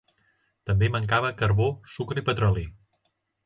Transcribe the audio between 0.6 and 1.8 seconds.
També mancava carbó,